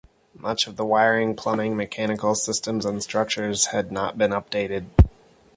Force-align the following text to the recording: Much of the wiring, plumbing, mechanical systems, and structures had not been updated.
Much 0.33 0.65
of 0.65 0.77
the 0.77 0.83
wiring, 0.83 1.35
plumbing, 1.35 1.77
mechanical 1.77 2.33
systems, 2.33 2.85
and 2.85 3.03
structures 3.03 3.67
had 3.67 3.91
not 3.91 4.17
been 4.17 4.31
updated. 4.31 4.87